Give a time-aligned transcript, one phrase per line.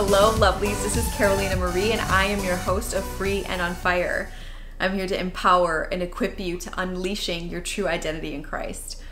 [0.00, 0.80] Hello, lovelies.
[0.84, 4.30] This is Carolina Marie, and I am your host of Free and on Fire.
[4.78, 9.02] I'm here to empower and equip you to unleashing your true identity in Christ.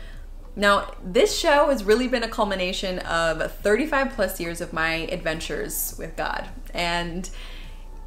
[0.55, 5.93] Now, this show has really been a culmination of 35 plus years of my adventures
[5.99, 6.47] with God.
[6.73, 7.29] And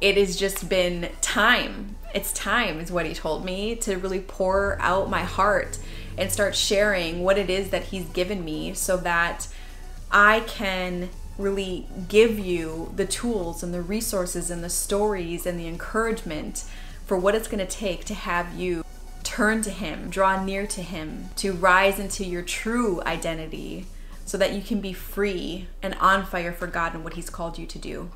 [0.01, 1.97] it has just been time.
[2.15, 5.77] It's time, is what He told me, to really pour out my heart
[6.17, 9.47] and start sharing what it is that He's given me so that
[10.09, 15.67] I can really give you the tools and the resources and the stories and the
[15.67, 16.65] encouragement
[17.05, 18.83] for what it's going to take to have you
[19.23, 23.85] turn to Him, draw near to Him, to rise into your true identity
[24.25, 27.57] so that you can be free and on fire for God and what He's called
[27.57, 28.11] you to do.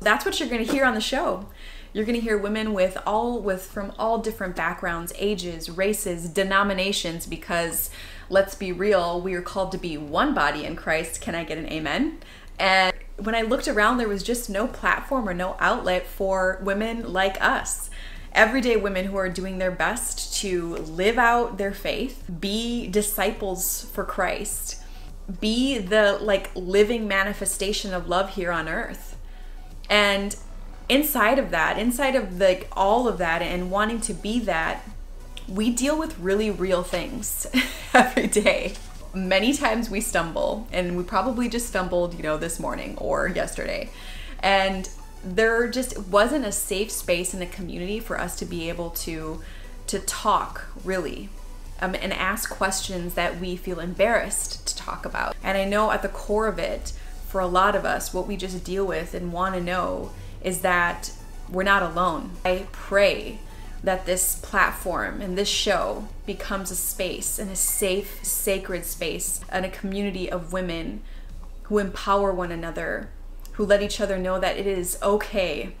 [0.00, 1.46] That's what you're going to hear on the show.
[1.92, 7.26] You're going to hear women with all with from all different backgrounds, ages, races, denominations
[7.26, 7.88] because
[8.28, 11.20] let's be real, we are called to be one body in Christ.
[11.20, 12.18] Can I get an amen?
[12.58, 17.12] And when I looked around, there was just no platform or no outlet for women
[17.12, 17.90] like us.
[18.32, 24.04] Everyday women who are doing their best to live out their faith, be disciples for
[24.04, 24.82] Christ,
[25.40, 29.16] be the like living manifestation of love here on earth.
[29.88, 30.36] And
[30.88, 34.84] inside of that, inside of like all of that and wanting to be that,
[35.48, 37.46] we deal with really real things
[37.94, 38.74] every day
[39.14, 43.90] many times we stumble and we probably just stumbled you know this morning or yesterday.
[44.40, 44.88] And
[45.24, 49.40] there just wasn't a safe space in the community for us to be able to
[49.86, 51.28] to talk really
[51.80, 55.34] um, and ask questions that we feel embarrassed to talk about.
[55.42, 56.92] And i know at the core of it
[57.28, 60.60] for a lot of us what we just deal with and want to know is
[60.60, 61.10] that
[61.50, 62.30] we're not alone.
[62.44, 63.38] I pray
[63.84, 69.64] that this platform and this show becomes a space and a safe, sacred space and
[69.64, 71.02] a community of women
[71.64, 73.10] who empower one another,
[73.52, 75.74] who let each other know that it is okay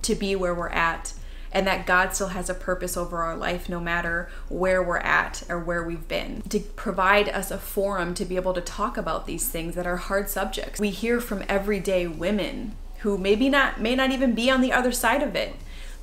[0.00, 1.12] to be where we're at
[1.52, 5.42] and that God still has a purpose over our life no matter where we're at
[5.48, 6.42] or where we've been.
[6.48, 9.96] To provide us a forum to be able to talk about these things that are
[9.96, 10.80] hard subjects.
[10.80, 14.90] We hear from everyday women who maybe not may not even be on the other
[14.90, 15.54] side of it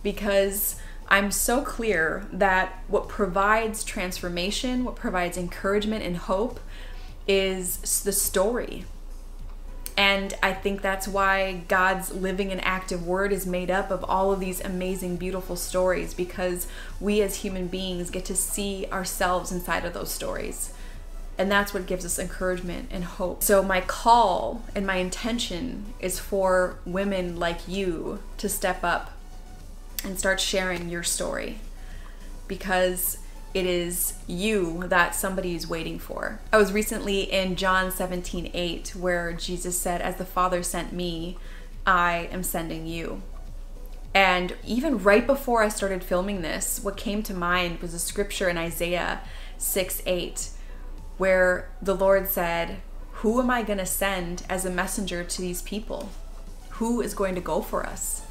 [0.04, 0.76] because
[1.14, 6.60] I'm so clear that what provides transformation, what provides encouragement and hope
[7.28, 8.86] is the story.
[9.96, 14.32] And I think that's why God's living and active word is made up of all
[14.32, 16.66] of these amazing, beautiful stories because
[17.00, 20.74] we as human beings get to see ourselves inside of those stories.
[21.38, 23.44] And that's what gives us encouragement and hope.
[23.44, 29.13] So, my call and my intention is for women like you to step up
[30.04, 31.60] and start sharing your story
[32.48, 33.18] because
[33.54, 36.40] it is you that somebody is waiting for.
[36.52, 41.38] I was recently in John 17 8, where Jesus said, As the Father sent me,
[41.86, 43.22] I am sending you.
[44.16, 48.50] And even right before I started filming this, what came to mind was a scripture
[48.50, 49.22] in Isaiah
[49.58, 50.50] 6 8,
[51.18, 52.82] where the Lord said,
[53.12, 56.10] Who am I going to send as a messenger to these people?
[56.72, 58.23] Who is going to go for us?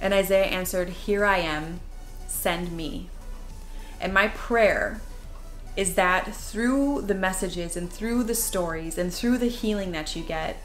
[0.00, 1.80] And Isaiah answered, Here I am,
[2.26, 3.10] send me.
[4.00, 5.00] And my prayer
[5.76, 10.22] is that through the messages and through the stories and through the healing that you
[10.22, 10.62] get,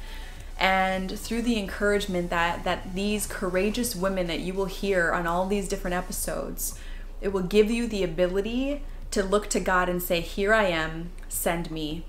[0.58, 5.48] and through the encouragement that, that these courageous women that you will hear on all
[5.48, 6.80] these different episodes,
[7.20, 8.82] it will give you the ability
[9.12, 12.06] to look to God and say, Here I am, send me.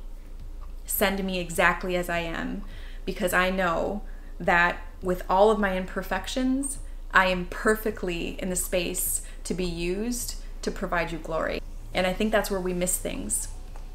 [0.87, 2.63] Send me exactly as I am,
[3.05, 4.03] because I know
[4.39, 6.79] that with all of my imperfections,
[7.17, 11.63] I am perfectly in the space to be used to provide you glory.
[11.95, 13.49] And I think that's where we miss things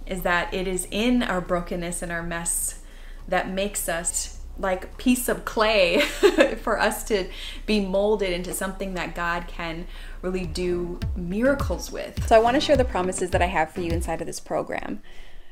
[0.07, 2.81] is that it is in our brokenness and our mess
[3.27, 6.01] that makes us like piece of clay
[6.63, 7.29] for us to
[7.67, 9.85] be molded into something that God can
[10.23, 12.27] really do miracles with.
[12.27, 14.39] So I want to share the promises that I have for you inside of this
[14.39, 15.01] program.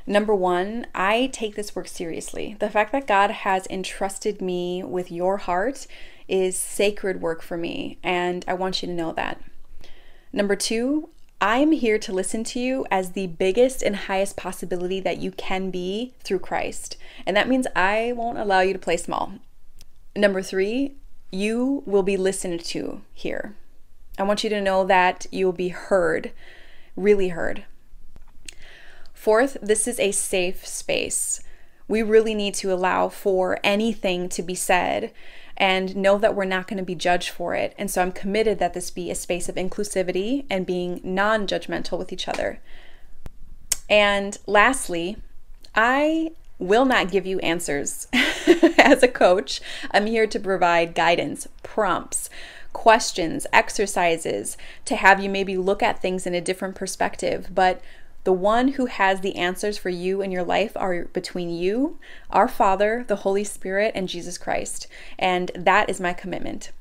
[0.07, 2.55] Number one, I take this work seriously.
[2.59, 5.85] The fact that God has entrusted me with your heart
[6.29, 9.41] is sacred work for me, and I want you to know that.
[10.31, 11.09] Number two,
[11.41, 15.71] I'm here to listen to you as the biggest and highest possibility that you can
[15.71, 16.97] be through Christ.
[17.25, 19.33] And that means I won't allow you to play small.
[20.15, 20.95] Number three,
[21.31, 23.55] you will be listened to here.
[24.17, 26.31] I want you to know that you'll be heard,
[26.97, 27.63] really heard.
[29.13, 31.41] Fourth, this is a safe space.
[31.87, 35.11] We really need to allow for anything to be said
[35.59, 37.75] and know that we're not going to be judged for it.
[37.77, 41.97] And so I'm committed that this be a space of inclusivity and being non judgmental
[41.97, 42.61] with each other.
[43.89, 45.17] And lastly,
[45.75, 48.07] I will not give you answers
[48.77, 49.61] As a coach,
[49.91, 52.29] I'm here to provide guidance, prompts,
[52.73, 57.49] questions, exercises to have you maybe look at things in a different perspective.
[57.53, 57.81] But
[58.23, 61.97] the one who has the answers for you in your life are between you,
[62.29, 64.87] our Father, the Holy Spirit, and Jesus Christ.
[65.17, 66.71] And that is my commitment.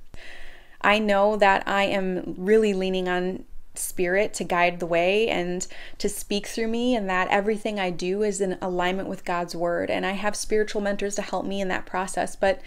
[0.80, 3.44] I know that I am really leaning on
[3.74, 5.66] spirit to guide the way and
[5.98, 9.90] to speak through me, and that everything I do is in alignment with God's word.
[9.90, 12.34] And I have spiritual mentors to help me in that process.
[12.34, 12.60] But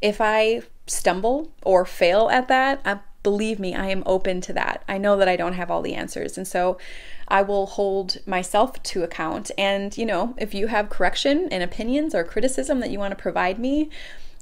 [0.00, 4.84] if I stumble or fail at that, I, believe me, I am open to that.
[4.86, 6.38] I know that I don't have all the answers.
[6.38, 6.78] And so
[7.26, 9.50] I will hold myself to account.
[9.58, 13.20] And, you know, if you have correction and opinions or criticism that you want to
[13.20, 13.90] provide me,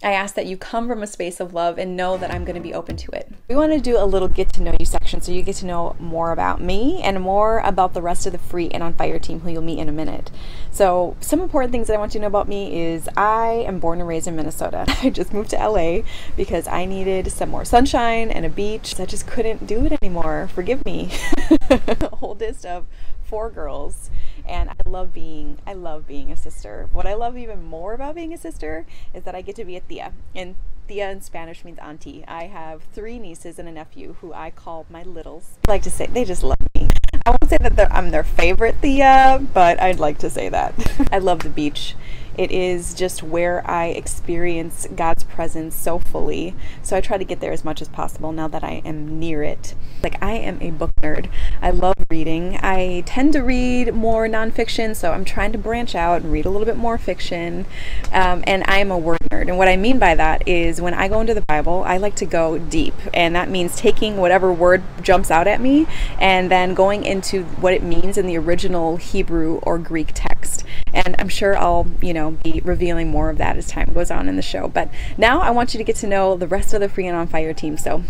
[0.05, 2.57] I ask that you come from a space of love and know that I'm going
[2.57, 3.33] to be open to it.
[3.49, 5.67] We want to do a little get to know you section so you get to
[5.67, 9.19] know more about me and more about the rest of the free and on fire
[9.19, 10.31] team who you'll meet in a minute.
[10.71, 13.81] So, some important things that I want you to know about me is I am
[13.81, 14.85] born and raised in Minnesota.
[15.03, 16.03] I just moved to LA
[16.37, 19.01] because I needed some more sunshine and a beach.
[19.01, 20.51] I just couldn't do it anymore.
[20.55, 21.13] Forgive me.
[22.21, 22.85] Oldest of
[23.25, 24.11] four girls
[24.47, 26.89] and I love being I love being a sister.
[26.93, 29.77] What I love even more about being a sister is that I get to be
[29.77, 30.13] a tia.
[30.35, 30.57] And
[30.89, 32.25] tia in Spanish means auntie.
[32.27, 35.59] I have three nieces and a nephew who I call my littles.
[35.67, 36.89] I like to say they just love me.
[37.27, 40.75] I won't say that I'm their favorite tia, but I'd like to say that.
[41.13, 41.95] I love the beach.
[42.37, 46.55] It is just where I experience God's presence so fully.
[46.83, 49.43] So I try to get there as much as possible now that I am near
[49.43, 49.75] it.
[50.03, 51.31] Like, I am a book nerd.
[51.63, 52.59] I love reading.
[52.63, 56.51] I tend to read more nonfiction, so I'm trying to branch out and read a
[56.51, 57.67] little bit more fiction.
[58.13, 59.49] Um, and I am a word nerd.
[59.49, 62.17] And what I mean by that is when I go into the Bible, I like
[62.17, 62.95] to go deep.
[63.13, 65.87] And that means taking whatever word jumps out at me
[66.19, 70.64] and then going into what it means in the original Hebrew or Greek text.
[70.95, 74.29] And I'm sure I'll, you know, be revealing more of that as time goes on
[74.29, 74.69] in the show.
[74.69, 74.89] But
[75.19, 77.27] now I want you to get to know the rest of the Free and On
[77.27, 77.77] Fire team.
[77.77, 78.05] So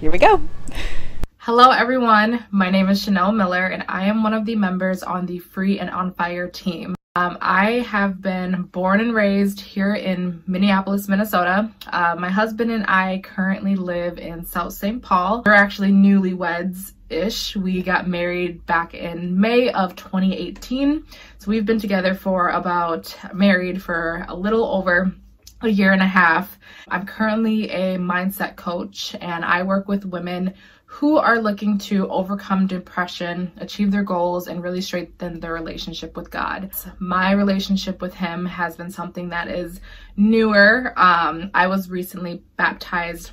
[0.00, 0.40] here we go.
[1.38, 2.44] Hello, everyone.
[2.50, 5.78] My name is Chanel Miller, and I am one of the members on the Free
[5.78, 6.94] and On Fire team.
[7.16, 11.68] Um, I have been born and raised here in Minneapolis, Minnesota.
[11.88, 15.02] Uh, my husband and I currently live in South St.
[15.02, 15.42] Paul.
[15.44, 17.56] We're actually newlyweds ish.
[17.56, 21.04] We got married back in May of 2018.
[21.38, 25.12] So we've been together for about married for a little over
[25.62, 26.60] a year and a half.
[26.86, 30.54] I'm currently a mindset coach and I work with women
[30.92, 36.32] who are looking to overcome depression, achieve their goals, and really strengthen their relationship with
[36.32, 36.72] God.
[36.98, 39.80] My relationship with Him has been something that is
[40.16, 40.92] newer.
[40.96, 43.30] Um, I was recently baptized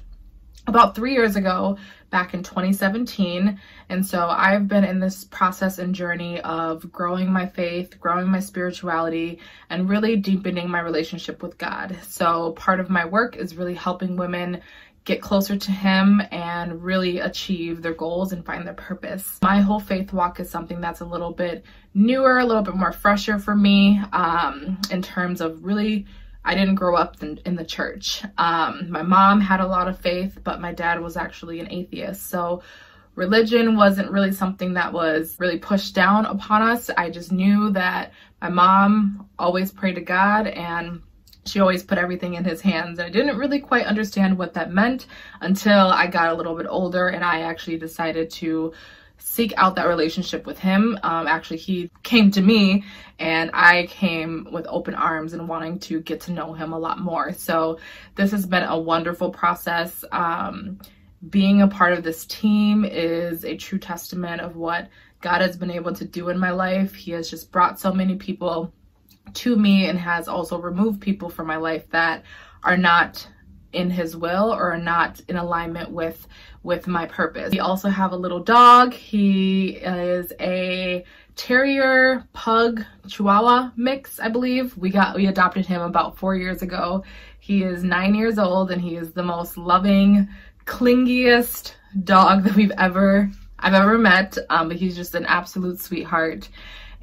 [0.67, 1.79] about three years ago
[2.11, 3.59] back in 2017.
[3.89, 8.39] And so I've been in this process and journey of growing my faith, growing my
[8.39, 9.39] spirituality,
[9.71, 11.97] and really deepening my relationship with God.
[12.03, 14.61] So part of my work is really helping women
[15.07, 19.39] get closer to Him and really achieve their goals and find their purpose.
[19.41, 21.63] My whole faith walk is something that's a little bit
[21.93, 26.05] newer, a little bit more fresher for me um, in terms of really
[26.43, 28.23] I didn't grow up in, in the church.
[28.37, 32.29] Um, my mom had a lot of faith, but my dad was actually an atheist.
[32.29, 32.63] So
[33.15, 36.89] religion wasn't really something that was really pushed down upon us.
[36.97, 38.11] I just knew that
[38.41, 41.01] my mom always prayed to God and
[41.47, 42.99] she always put everything in his hands.
[42.99, 45.07] I didn't really quite understand what that meant
[45.41, 48.73] until I got a little bit older and I actually decided to
[49.19, 50.97] seek out that relationship with him.
[51.03, 52.83] Um, actually, he came to me
[53.19, 56.99] and I came with open arms and wanting to get to know him a lot
[56.99, 57.33] more.
[57.33, 57.79] So,
[58.15, 60.03] this has been a wonderful process.
[60.11, 60.79] Um,
[61.29, 64.87] being a part of this team is a true testament of what
[65.21, 66.93] God has been able to do in my life.
[66.93, 68.71] He has just brought so many people
[69.35, 72.23] to me and has also removed people from my life that
[72.63, 73.27] are not
[73.73, 76.27] in his will or are not in alignment with
[76.63, 77.51] with my purpose.
[77.51, 78.93] We also have a little dog.
[78.93, 81.05] He is a
[81.35, 84.75] terrier pug chihuahua mix, I believe.
[84.77, 87.03] We got we adopted him about 4 years ago.
[87.39, 90.27] He is 9 years old and he is the most loving,
[90.65, 93.29] clingiest dog that we've ever
[93.59, 94.37] I've ever met.
[94.49, 96.49] Um, but he's just an absolute sweetheart.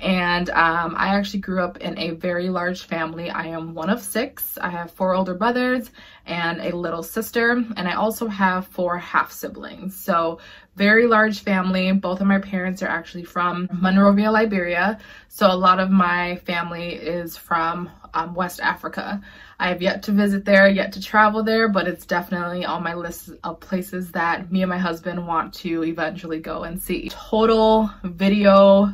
[0.00, 3.30] And um, I actually grew up in a very large family.
[3.30, 4.58] I am one of six.
[4.58, 5.90] I have four older brothers
[6.26, 9.96] and a little sister, and I also have four half siblings.
[9.96, 10.40] So,
[10.76, 11.92] very large family.
[11.92, 14.98] Both of my parents are actually from Monrovia, Liberia.
[15.28, 19.20] So, a lot of my family is from um, West Africa.
[19.60, 22.94] I have yet to visit there, yet to travel there, but it's definitely on my
[22.94, 27.08] list of places that me and my husband want to eventually go and see.
[27.10, 28.92] Total video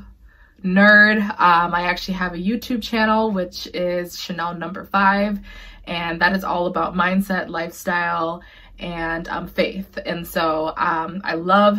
[0.63, 1.21] nerd.
[1.23, 5.39] Um, I actually have a YouTube channel, which is Chanel number five.
[5.85, 8.43] and that is all about mindset, lifestyle,
[8.79, 9.99] and um, faith.
[10.05, 11.79] And so um, I love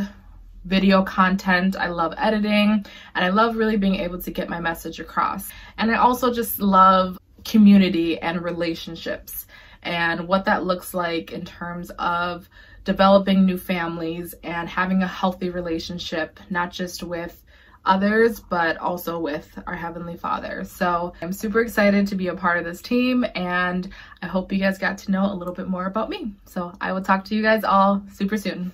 [0.66, 2.86] video content, I love editing,
[3.16, 5.50] and I love really being able to get my message across.
[5.78, 9.48] And I also just love community and relationships
[9.82, 12.48] and what that looks like in terms of
[12.84, 17.41] developing new families and having a healthy relationship, not just with
[17.86, 20.64] others, but also with our Heavenly Father.
[20.64, 23.90] So I'm super excited to be a part of this team, and
[24.22, 26.34] I hope you guys got to know a little bit more about me.
[26.46, 28.72] So I will talk to you guys all super soon.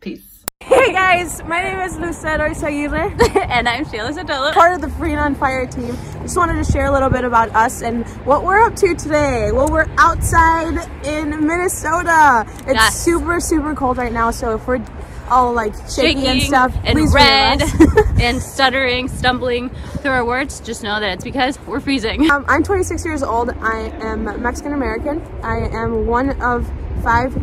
[0.00, 0.32] Peace.
[0.60, 3.36] Hey guys, my name is Lucero Isaguirre.
[3.50, 4.52] and I'm Sheila Sotelo.
[4.54, 5.94] Part of the Free and on Fire team.
[6.22, 9.52] Just wanted to share a little bit about us and what we're up to today.
[9.52, 12.46] Well, we're outside in Minnesota.
[12.60, 12.98] It's Yes.
[13.04, 14.78] super, super cold right now, so if we're
[15.28, 17.62] all like shaky Shaking and stuff, and please red
[18.20, 22.30] and stuttering, stumbling through our words, just know that it's because we're freezing.
[22.30, 23.50] Um, I'm 26 years old.
[23.50, 25.22] I am Mexican American.
[25.42, 26.70] I am one of
[27.02, 27.34] five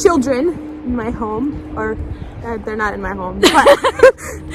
[0.00, 0.48] children
[0.84, 1.96] in my home, or
[2.44, 3.78] uh, they're not in my home, but,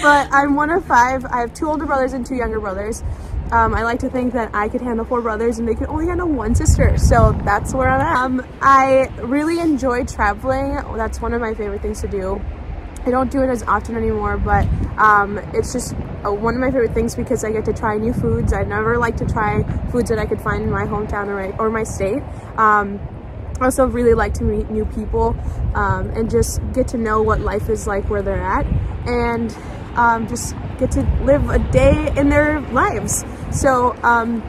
[0.01, 1.25] but I'm one of five.
[1.25, 3.03] I have two older brothers and two younger brothers.
[3.51, 6.07] Um, I like to think that I could handle four brothers and they could only
[6.07, 8.17] handle one sister, so that's where I'm at.
[8.17, 10.73] Um, I really enjoy traveling.
[10.97, 12.41] That's one of my favorite things to do.
[13.05, 15.93] I don't do it as often anymore, but um, it's just
[16.23, 18.51] one of my favorite things because I get to try new foods.
[18.51, 21.57] I never like to try foods that I could find in my hometown or my,
[21.57, 22.23] or my state.
[22.57, 22.99] Um,
[23.61, 25.35] I also really like to meet new people
[25.75, 28.65] um, and just get to know what life is like where they're at
[29.05, 29.55] and
[29.95, 33.23] um, just get to live a day in their lives.
[33.51, 34.41] So um,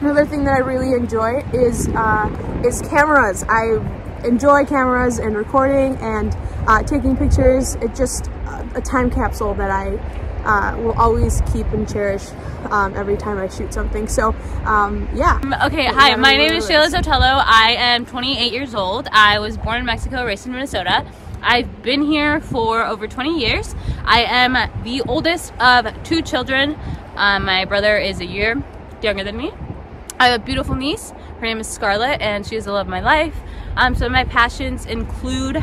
[0.00, 3.44] another thing that I really enjoy is uh, is cameras.
[3.48, 3.78] I
[4.24, 6.36] enjoy cameras and recording and
[6.66, 7.76] uh, taking pictures.
[7.76, 8.28] It's just
[8.74, 9.96] a, time capsule that I
[10.44, 12.28] uh, will always keep and cherish
[12.70, 14.08] um, every time I shoot something.
[14.08, 15.40] So um, yeah.
[15.66, 16.94] Okay, hi, my name is Sheila is.
[16.94, 17.42] Sotelo.
[17.44, 19.08] I am 28 years old.
[19.12, 21.06] I was born in Mexico, raised in Minnesota.
[21.42, 23.74] I've been here for over 20 years.
[24.04, 24.52] I am
[24.84, 26.78] the oldest of two children.
[27.16, 28.62] Um, my brother is a year
[29.02, 29.52] younger than me.
[30.20, 31.12] I have a beautiful niece.
[31.42, 33.34] Her name is Scarlett, and she is the love of my life.
[33.74, 35.60] Um, of my passions include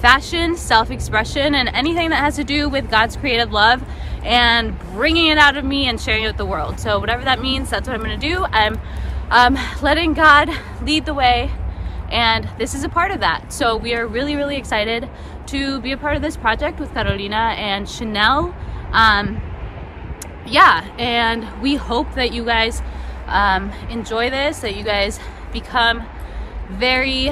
[0.00, 3.80] fashion, self expression, and anything that has to do with God's creative love
[4.24, 6.80] and bringing it out of me and sharing it with the world.
[6.80, 8.44] So, whatever that means, that's what I'm going to do.
[8.46, 8.80] I'm
[9.30, 10.50] um, letting God
[10.82, 11.52] lead the way,
[12.10, 13.52] and this is a part of that.
[13.52, 15.08] So, we are really, really excited
[15.46, 18.52] to be a part of this project with Carolina and Chanel.
[18.90, 19.40] Um,
[20.44, 22.82] yeah, and we hope that you guys
[23.30, 25.18] um, enjoy this, that you guys
[25.52, 26.02] become
[26.68, 27.30] very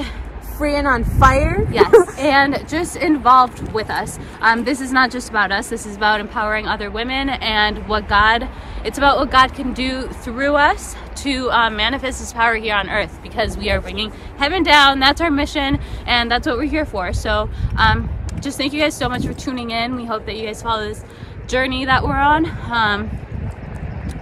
[0.59, 1.65] Free and on fire.
[1.71, 4.19] yes and just involved with us.
[4.41, 5.69] Um, this is not just about us.
[5.69, 8.49] This is about empowering other women and what god
[8.83, 12.89] it's about what god can do through us to um, manifest his power here on
[12.89, 14.99] earth because we are bringing heaven down.
[14.99, 17.13] That's our mission and that's what we're here for.
[17.13, 18.09] So um,
[18.41, 19.95] just thank you guys so much for tuning in.
[19.95, 21.05] We hope that you guys follow this
[21.47, 22.45] journey that we're on.
[22.69, 23.09] Um,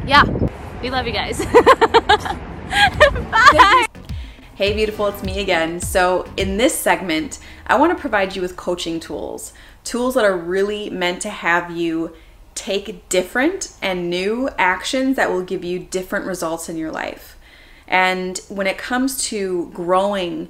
[0.06, 0.47] yeah
[0.82, 1.44] we love you guys
[3.32, 3.86] bye
[4.58, 5.80] Hey, beautiful, it's me again.
[5.80, 9.54] So, in this segment, I want to provide you with coaching tools.
[9.84, 12.16] Tools that are really meant to have you
[12.56, 17.38] take different and new actions that will give you different results in your life.
[17.88, 20.50] And when it comes to growing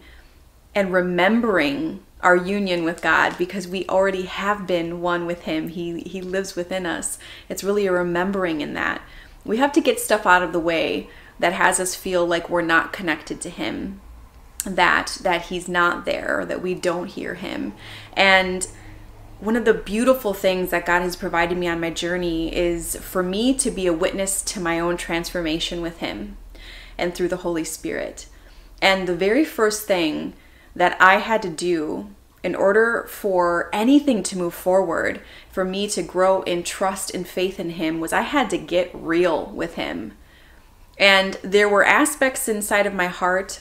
[0.74, 5.70] and remembering our union with God because we already have been one with him.
[5.70, 7.20] He he lives within us.
[7.50, 9.02] It's really a remembering in that.
[9.48, 12.62] We have to get stuff out of the way that has us feel like we're
[12.62, 14.02] not connected to him.
[14.66, 17.74] That that he's not there, that we don't hear him.
[18.14, 18.68] And
[19.40, 23.22] one of the beautiful things that God has provided me on my journey is for
[23.22, 26.38] me to be a witness to my own transformation with Him
[26.98, 28.28] and through the Holy Spirit.
[28.82, 30.34] And the very first thing
[30.76, 32.10] that I had to do
[32.48, 35.20] in order for anything to move forward,
[35.52, 38.90] for me to grow in trust and faith in Him, was I had to get
[38.94, 40.14] real with Him.
[40.98, 43.60] And there were aspects inside of my heart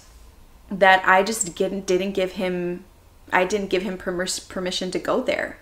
[0.70, 2.84] that I just didn't, didn't give Him,
[3.32, 5.58] I didn't give Him permis- permission to go there.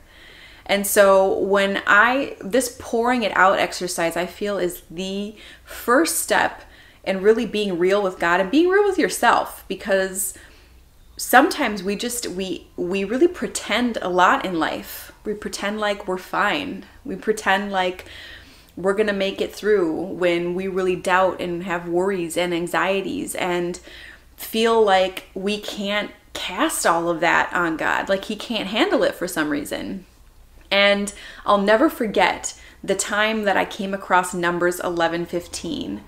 [0.66, 6.62] And so when I this pouring it out exercise I feel is the first step
[7.04, 10.34] in really being real with God and being real with yourself because
[11.16, 15.12] sometimes we just we we really pretend a lot in life.
[15.24, 16.84] We pretend like we're fine.
[17.04, 18.06] We pretend like
[18.76, 23.36] we're going to make it through when we really doubt and have worries and anxieties
[23.36, 23.78] and
[24.36, 28.08] feel like we can't cast all of that on God.
[28.08, 30.04] Like he can't handle it for some reason.
[30.70, 31.14] And
[31.46, 36.00] I'll never forget the time that I came across Numbers 11:15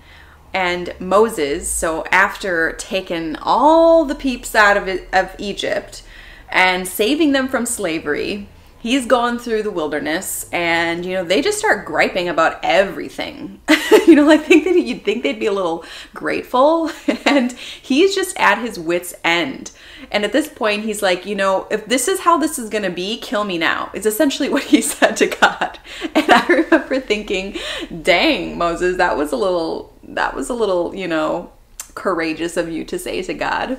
[0.53, 6.03] And Moses, so after taking all the peeps out of, of Egypt
[6.49, 8.47] and saving them from slavery,
[8.79, 13.59] he's gone through the wilderness and you know they just start griping about everything.
[14.07, 16.89] You know i think that you'd think they'd be a little grateful
[17.25, 19.71] and he's just at his wits end.
[20.11, 22.83] And at this point he's like you know if this is how this is going
[22.83, 25.79] to be kill me now it's essentially what he said to god.
[26.15, 27.57] And i remember thinking
[28.01, 31.51] dang moses that was a little that was a little you know
[31.95, 33.77] courageous of you to say to god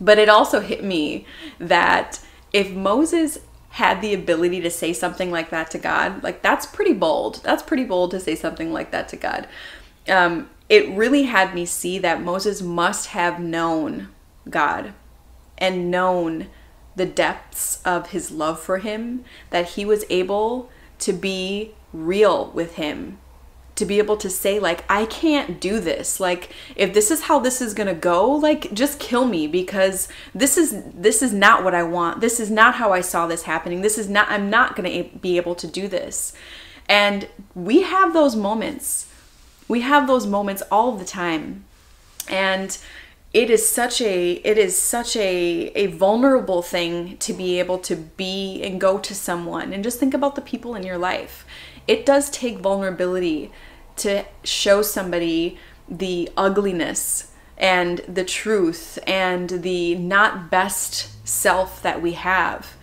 [0.00, 1.26] but it also hit me
[1.58, 2.20] that
[2.52, 3.38] if moses
[3.74, 7.40] had the ability to say something like that to God, like that's pretty bold.
[7.42, 9.48] That's pretty bold to say something like that to God.
[10.08, 14.10] Um, it really had me see that Moses must have known
[14.48, 14.94] God
[15.58, 16.46] and known
[16.94, 22.76] the depths of his love for him, that he was able to be real with
[22.76, 23.18] him
[23.76, 26.20] to be able to say like I can't do this.
[26.20, 30.08] Like if this is how this is going to go, like just kill me because
[30.34, 32.20] this is this is not what I want.
[32.20, 33.80] This is not how I saw this happening.
[33.80, 36.32] This is not I'm not going to be able to do this.
[36.88, 39.06] And we have those moments.
[39.68, 41.64] We have those moments all the time.
[42.28, 42.76] And
[43.34, 47.96] it is such a it is such a a vulnerable thing to be able to
[47.96, 51.44] be and go to someone and just think about the people in your life
[51.86, 53.52] it does take vulnerability
[53.96, 62.12] to show somebody the ugliness and the truth and the not best self that we
[62.12, 62.74] have.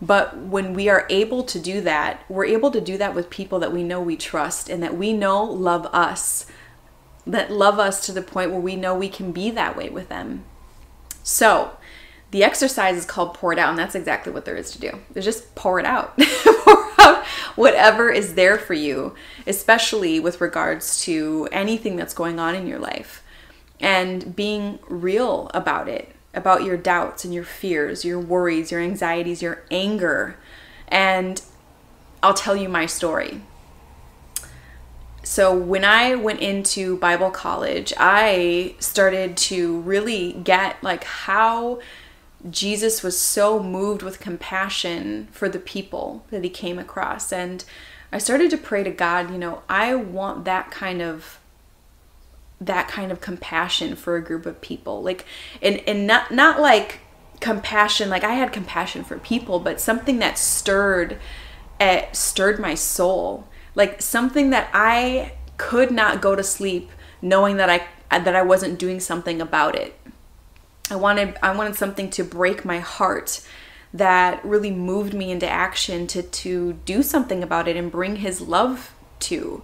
[0.00, 3.58] But when we are able to do that, we're able to do that with people
[3.60, 6.46] that we know we trust and that we know love us,
[7.26, 10.08] that love us to the point where we know we can be that way with
[10.08, 10.44] them.
[11.22, 11.78] So,
[12.34, 14.98] the exercise is called pour it out, and that's exactly what there is to do.
[15.14, 16.18] Is just pour it out.
[16.44, 17.24] pour out
[17.54, 19.14] whatever is there for you,
[19.46, 23.22] especially with regards to anything that's going on in your life.
[23.78, 29.40] And being real about it, about your doubts and your fears, your worries, your anxieties,
[29.40, 30.36] your anger.
[30.88, 31.40] And
[32.20, 33.42] I'll tell you my story.
[35.22, 41.78] So, when I went into Bible college, I started to really get like how
[42.50, 47.32] Jesus was so moved with compassion for the people that he came across.
[47.32, 47.64] And
[48.12, 51.40] I started to pray to God, you know, I want that kind of
[52.60, 55.02] that kind of compassion for a group of people.
[55.02, 55.24] Like
[55.62, 57.00] and and not not like
[57.40, 61.18] compassion like I had compassion for people, but something that stirred
[61.80, 63.48] it stirred my soul.
[63.74, 66.90] Like something that I could not go to sleep
[67.22, 67.86] knowing that I
[68.18, 69.98] that I wasn't doing something about it
[70.90, 73.40] I wanted I wanted something to break my heart
[73.92, 78.40] that really moved me into action to to do something about it and bring his
[78.40, 79.62] love to.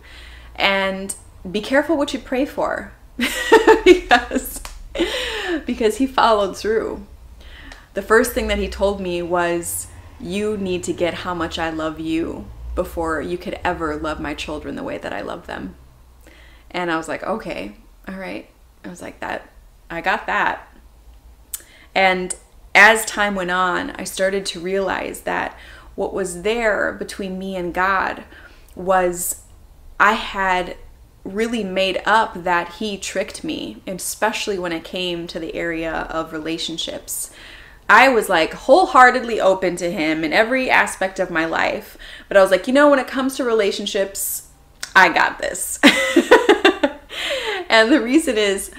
[0.55, 1.15] And
[1.51, 2.93] be careful what you pray for
[3.85, 4.61] because
[5.67, 7.07] because he followed through.
[7.95, 9.89] The first thing that he told me was
[10.21, 14.33] you need to get how much I love you before you could ever love my
[14.33, 15.75] children the way that I love them.
[16.71, 17.75] And I was like, okay,
[18.07, 18.49] all right.
[18.85, 19.51] I was like that
[19.91, 20.69] I got that.
[21.95, 22.35] And
[22.75, 25.57] as time went on, I started to realize that
[25.95, 28.25] what was there between me and God
[28.75, 29.43] was
[29.99, 30.77] I had
[31.25, 36.33] really made up that He tricked me, especially when it came to the area of
[36.33, 37.31] relationships.
[37.89, 41.99] I was like wholeheartedly open to Him in every aspect of my life.
[42.29, 44.49] But I was like, you know, when it comes to relationships,
[44.95, 45.79] I got this.
[47.69, 48.71] and the reason is,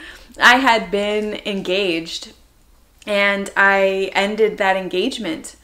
[0.42, 2.34] I had been engaged
[3.06, 5.56] and I ended that engagement.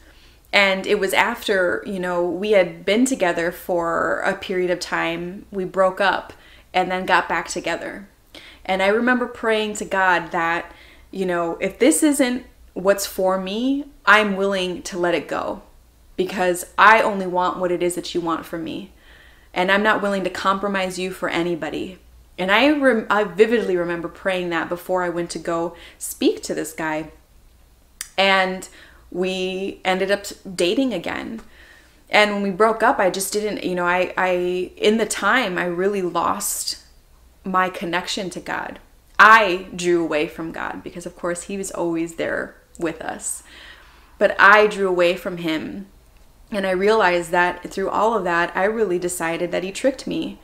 [0.52, 5.44] And it was after, you know, we had been together for a period of time.
[5.50, 6.32] We broke up
[6.72, 8.08] and then got back together.
[8.64, 10.72] And I remember praying to God that,
[11.10, 15.62] you know, if this isn't what's for me, I'm willing to let it go
[16.16, 18.92] because I only want what it is that you want from me.
[19.54, 21.98] And I'm not willing to compromise you for anybody.
[22.36, 26.54] And I, rem- I vividly remember praying that before I went to go speak to
[26.54, 27.10] this guy
[28.18, 28.68] and
[29.10, 31.40] we ended up dating again.
[32.10, 35.58] And when we broke up i just didn't you know i i in the time
[35.58, 36.78] i really lost
[37.44, 38.80] my connection to god.
[39.18, 43.42] I drew away from god because of course he was always there with us.
[44.18, 45.86] But i drew away from him.
[46.50, 50.40] And i realized that through all of that i really decided that he tricked me.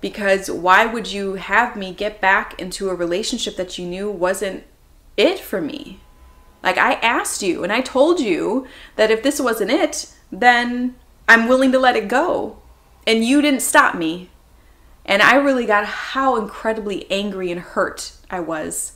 [0.00, 4.64] Because why would you have me get back into a relationship that you knew wasn't
[5.16, 6.00] it for me
[6.64, 10.94] like I asked you and I told you that if this wasn't it, then
[11.28, 12.56] I'm willing to let it go.
[13.06, 14.30] And you didn't stop me.
[15.04, 18.94] And I really got how incredibly angry and hurt I was.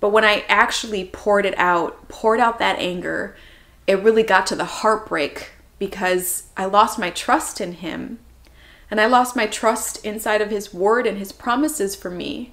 [0.00, 3.36] But when I actually poured it out, poured out that anger,
[3.86, 8.18] it really got to the heartbreak because I lost my trust in him.
[8.90, 12.52] And I lost my trust inside of his word and his promises for me,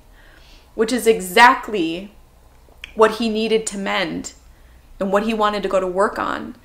[0.76, 2.12] which is exactly
[2.98, 4.34] what he needed to mend
[5.00, 6.56] and what he wanted to go to work on.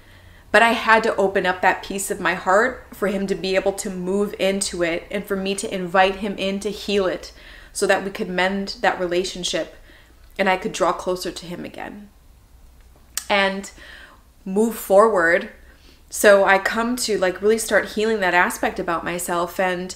[0.50, 3.54] But I had to open up that piece of my heart for him to be
[3.54, 7.32] able to move into it and for me to invite him in to heal it
[7.72, 9.76] so that we could mend that relationship
[10.38, 12.08] and I could draw closer to him again
[13.28, 13.70] and
[14.46, 15.50] move forward.
[16.08, 19.94] So I come to like really start healing that aspect about myself and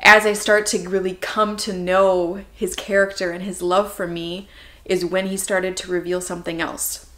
[0.00, 4.48] as I start to really come to know his character and his love for me
[4.88, 7.08] is when he started to reveal something else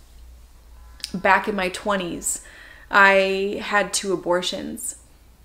[1.13, 2.43] back in my 20s,
[2.91, 4.97] I had two abortions.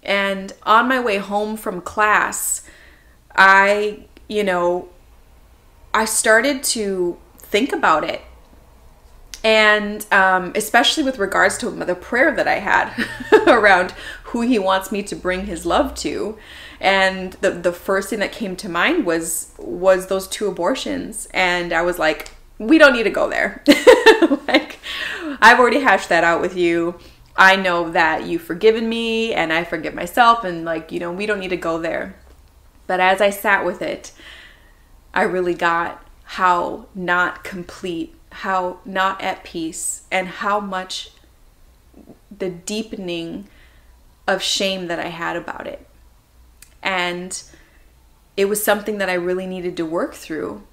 [0.04, 2.68] And on my way home from class,
[3.36, 4.90] I, you know,
[5.94, 8.22] I started to think about it.
[9.44, 12.92] And um, especially with regards to the prayer that I had
[13.48, 13.92] around
[14.26, 16.38] who he wants me to bring his love to.
[16.80, 21.28] And the, the first thing that came to mind was was those two abortions.
[21.34, 23.64] And I was like, we don't need to go there.
[24.48, 24.80] like,
[25.42, 27.00] I've already hashed that out with you.
[27.38, 31.26] I know that you've forgiven me and I forgive myself, and like, you know, we
[31.26, 32.16] don't need to go there.
[32.88, 34.14] But as I sat with it,
[35.14, 41.12] I really got how not complete, how not at peace, and how much
[42.36, 43.48] the deepening
[44.28, 45.88] of shame that I had about it.
[46.86, 47.43] And
[48.38, 50.63] it was something that I really needed to work through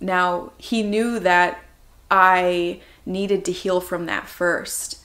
[0.00, 1.62] now, he knew that
[2.10, 4.98] I needed to heal from that first.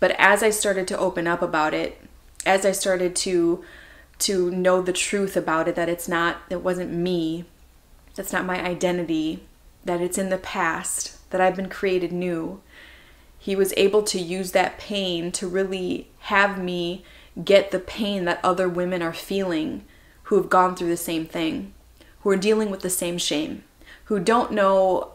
[0.00, 2.00] But as I started to open up about it,
[2.46, 3.64] as I started to
[4.16, 7.44] to know the truth about it that it's not it wasn't me,
[8.14, 9.42] that's not my identity,
[9.84, 12.60] that it's in the past, that I've been created new.
[13.38, 17.04] He was able to use that pain to really have me
[17.42, 19.84] get the pain that other women are feeling
[20.24, 21.74] who have gone through the same thing,
[22.20, 23.64] who are dealing with the same shame
[24.04, 25.12] who don't know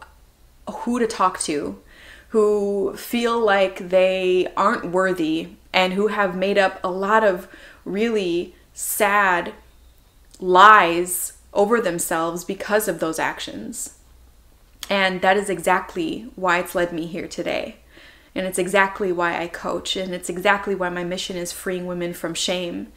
[0.68, 1.80] who to talk to,
[2.28, 7.48] who feel like they aren't worthy, and who have made up a lot of
[7.84, 9.52] really sad
[10.40, 13.98] lies over themselves because of those actions.
[14.88, 17.76] And that is exactly why it's led me here today.
[18.34, 19.96] And it's exactly why I coach.
[19.96, 22.92] And it's exactly why my mission is freeing women from shame.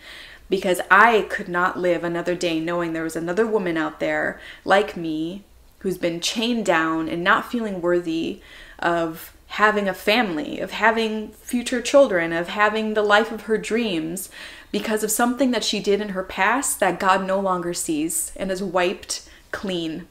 [0.50, 4.96] Because I could not live another day knowing there was another woman out there like
[4.96, 5.44] me
[5.80, 8.42] who's been chained down and not feeling worthy
[8.80, 14.30] of having a family, of having future children, of having the life of her dreams
[14.72, 18.52] because of something that she did in her past that God no longer sees and
[18.52, 20.08] is wiped clean.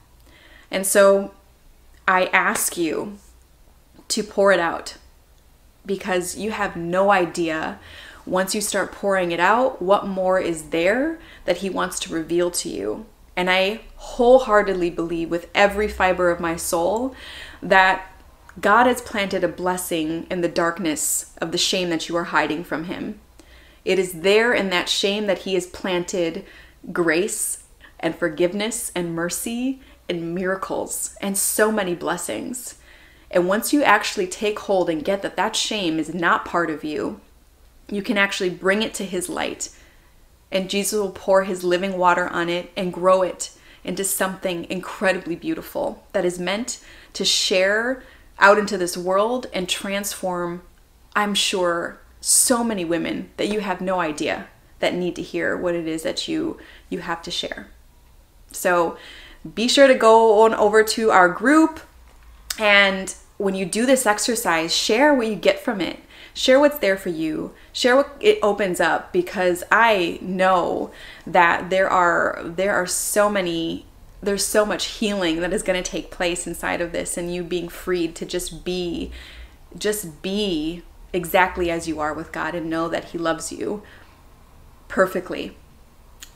[0.70, 1.34] And so
[2.06, 3.18] I ask you
[4.08, 4.96] to pour it out
[5.84, 7.78] because you have no idea
[8.24, 12.50] once you start pouring it out what more is there that He wants to reveal
[12.50, 13.06] to you.
[13.36, 17.14] And I wholeheartedly believe with every fiber of my soul
[17.62, 18.12] that
[18.60, 22.64] God has planted a blessing in the darkness of the shame that you are hiding
[22.64, 23.18] from Him.
[23.84, 26.44] It is there in that shame that He has planted
[26.92, 27.64] grace
[27.98, 32.76] and forgiveness and mercy and miracles and so many blessings.
[33.32, 36.84] And once you actually take hold and get that that shame is not part of
[36.84, 37.20] you,
[37.88, 39.70] you can actually bring it to His light
[40.52, 43.50] and Jesus will pour his living water on it and grow it
[43.82, 46.78] into something incredibly beautiful that is meant
[47.14, 48.04] to share
[48.38, 50.62] out into this world and transform,
[51.16, 54.46] I'm sure, so many women that you have no idea
[54.78, 57.68] that need to hear what it is that you you have to share.
[58.52, 58.98] So
[59.54, 61.80] be sure to go on over to our group
[62.58, 65.98] and when you do this exercise, share what you get from it.
[66.32, 67.52] Share what's there for you.
[67.72, 70.92] Share what it opens up because i know
[71.26, 73.84] that there are there are so many
[74.22, 77.42] there's so much healing that is going to take place inside of this and you
[77.42, 79.10] being freed to just be
[79.76, 83.82] just be exactly as you are with god and know that he loves you
[84.86, 85.56] perfectly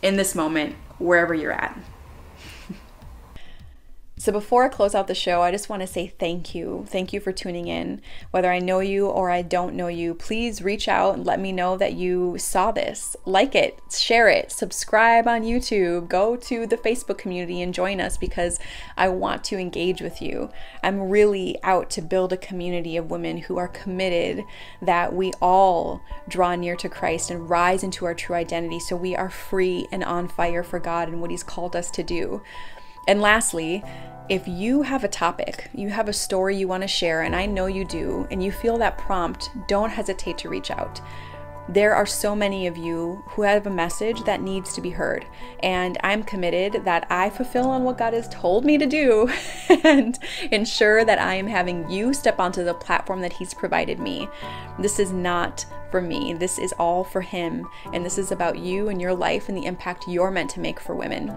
[0.03, 1.79] in this moment wherever you're at
[4.27, 6.85] So before I close out the show, I just want to say thank you.
[6.89, 8.03] Thank you for tuning in.
[8.33, 11.53] Whether I know you or I don't know you, please reach out and let me
[11.53, 13.15] know that you saw this.
[13.25, 18.17] Like it, share it, subscribe on YouTube, go to the Facebook community and join us
[18.17, 18.59] because
[18.97, 20.51] I want to engage with you.
[20.83, 24.43] I'm really out to build a community of women who are committed
[24.83, 29.15] that we all draw near to Christ and rise into our true identity so we
[29.15, 32.43] are free and on fire for God and what He's called us to do.
[33.07, 33.85] And lastly,
[34.29, 37.47] if you have a topic, you have a story you want to share, and I
[37.47, 41.01] know you do, and you feel that prompt, don't hesitate to reach out.
[41.69, 45.27] There are so many of you who have a message that needs to be heard,
[45.61, 49.31] and I'm committed that I fulfill on what God has told me to do
[49.85, 50.19] and
[50.51, 54.29] ensure that I am having you step onto the platform that He's provided me.
[54.79, 58.89] This is not for me, this is all for Him, and this is about you
[58.89, 61.33] and your life and the impact you're meant to make for women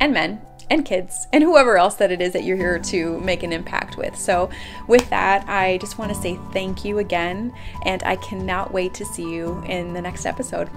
[0.00, 3.42] and men and kids and whoever else that it is that you're here to make
[3.42, 4.16] an impact with.
[4.16, 4.50] So,
[4.86, 7.52] with that, I just want to say thank you again,
[7.84, 10.70] and I cannot wait to see you in the next episode.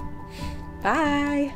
[0.81, 1.53] Bye.